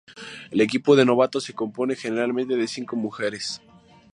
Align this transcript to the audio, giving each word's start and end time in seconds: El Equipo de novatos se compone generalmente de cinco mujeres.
El 0.49 0.61
Equipo 0.61 0.95
de 0.95 1.05
novatos 1.05 1.43
se 1.43 1.53
compone 1.53 1.95
generalmente 1.95 2.55
de 2.55 2.67
cinco 2.67 2.95
mujeres. 2.95 3.61